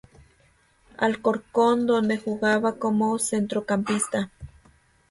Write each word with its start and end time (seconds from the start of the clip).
Alcorcón 0.97 1.85
donde 1.85 2.17
jugaba 2.17 2.79
como 2.79 3.19
centrocampista. 3.19 4.31